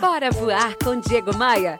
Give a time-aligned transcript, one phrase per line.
[0.00, 1.78] Bora voar com Diego Maia.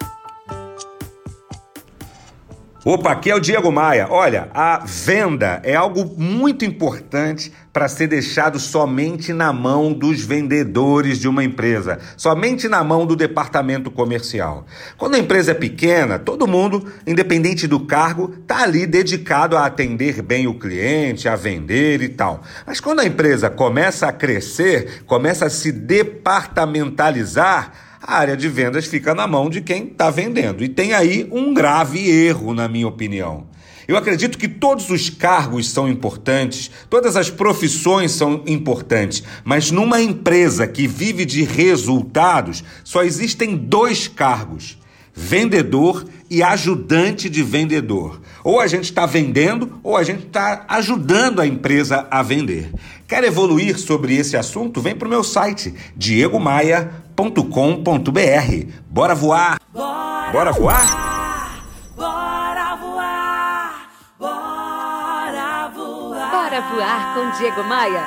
[2.83, 4.07] Opa, aqui é o Diego Maia.
[4.09, 11.19] Olha, a venda é algo muito importante para ser deixado somente na mão dos vendedores
[11.19, 14.65] de uma empresa, somente na mão do departamento comercial.
[14.97, 20.23] Quando a empresa é pequena, todo mundo, independente do cargo, está ali dedicado a atender
[20.23, 22.43] bem o cliente, a vender e tal.
[22.65, 28.87] Mas quando a empresa começa a crescer, começa a se departamentalizar, a área de vendas
[28.87, 30.63] fica na mão de quem está vendendo.
[30.63, 33.47] E tem aí um grave erro, na minha opinião.
[33.89, 40.01] Eu acredito que todos os cargos são importantes, todas as profissões são importantes, mas numa
[40.01, 44.77] empresa que vive de resultados, só existem dois cargos:
[45.15, 48.21] vendedor e ajudante de vendedor.
[48.43, 52.73] Ou a gente está vendendo ou a gente está ajudando a empresa a vender.
[53.07, 54.81] Quer evoluir sobre esse assunto?
[54.81, 59.61] Vem para o meu site, diegomaia.com com.br Bora voar!
[59.73, 61.65] Bora, Bora voar?
[61.97, 63.91] Bora voar!
[64.19, 66.31] Bora voar!
[66.31, 68.03] Bora voar com Diego Maia.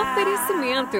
[0.00, 0.96] Oferecimento.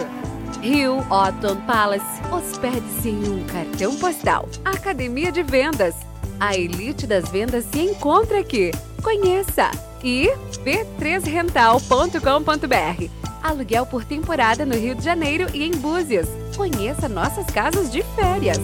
[0.60, 2.04] Rio Otton Palace.
[2.30, 4.46] Hospede-se em um cartão postal.
[4.64, 5.94] Academia de Vendas.
[6.38, 8.70] A elite das vendas se encontra aqui.
[9.02, 9.70] Conheça!
[10.04, 10.28] E
[10.62, 13.10] b3rental.com.br
[13.42, 16.28] Aluguel por temporada no Rio de Janeiro e em Búzios.
[16.56, 18.58] Conheça nossas casas de férias.